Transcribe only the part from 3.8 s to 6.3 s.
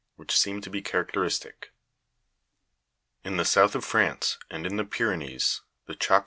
France and in the Pyrenees the chalk formation Fig.